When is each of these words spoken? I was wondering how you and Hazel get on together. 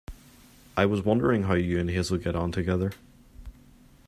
I 0.75 0.87
was 0.87 1.03
wondering 1.05 1.43
how 1.43 1.53
you 1.53 1.79
and 1.79 1.87
Hazel 1.87 2.17
get 2.17 2.35
on 2.35 2.51
together. 2.51 2.91